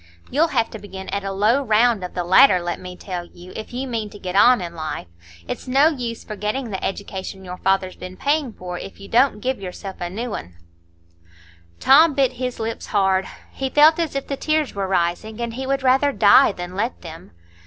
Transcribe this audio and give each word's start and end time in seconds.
You'll 0.31 0.47
have 0.47 0.71
to 0.71 0.79
begin 0.79 1.09
at 1.09 1.23
a 1.23 1.31
low 1.31 1.61
round 1.61 2.03
of 2.03 2.15
the 2.15 2.23
ladder, 2.23 2.59
let 2.59 2.79
me 2.79 2.95
tell 2.97 3.25
you, 3.27 3.53
if 3.55 3.71
you 3.71 3.85
mean 3.87 4.09
to 4.09 4.17
get 4.17 4.35
on 4.35 4.59
in 4.59 4.73
life. 4.73 5.05
It's 5.47 5.67
no 5.67 5.89
use 5.89 6.23
forgetting 6.23 6.71
the 6.71 6.83
education 6.83 7.45
your 7.45 7.57
father's 7.57 7.95
been 7.97 8.17
paying 8.17 8.51
for, 8.51 8.79
if 8.79 8.99
you 8.99 9.07
don't 9.07 9.41
give 9.41 9.59
yourself 9.61 9.97
a 10.01 10.09
new 10.09 10.33
un." 10.33 10.55
Tom 11.79 12.15
bit 12.15 12.31
his 12.41 12.59
lips 12.59 12.87
hard; 12.87 13.27
he 13.51 13.69
felt 13.69 13.99
as 13.99 14.15
if 14.15 14.25
the 14.25 14.35
tears 14.37 14.73
were 14.73 14.87
rising, 14.87 15.39
and 15.39 15.53
he 15.53 15.67
would 15.67 15.83
rather 15.83 16.11
die 16.11 16.51
than 16.51 16.73
let 16.75 17.01
them. 17.03 17.29